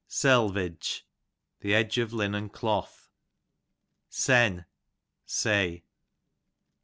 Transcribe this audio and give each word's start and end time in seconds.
Selvege, 0.09 1.03
the 1.59 1.75
edge 1.75 1.99
of 1.99 2.11
linen 2.11 2.49
cloth. 2.49 3.11
Sen, 4.09 4.65
say. 5.27 5.83